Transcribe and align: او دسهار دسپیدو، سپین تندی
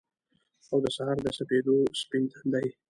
او 0.71 0.77
دسهار 0.85 1.15
دسپیدو، 1.25 1.77
سپین 2.01 2.23
تندی 2.31 2.69